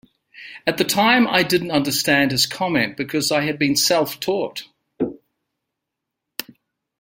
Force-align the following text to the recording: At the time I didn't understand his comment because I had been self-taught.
At 0.65 0.79
the 0.79 0.83
time 0.83 1.27
I 1.27 1.43
didn't 1.43 1.69
understand 1.69 2.31
his 2.31 2.47
comment 2.47 2.97
because 2.97 3.31
I 3.31 3.41
had 3.41 3.59
been 3.59 3.75
self-taught. 3.75 4.63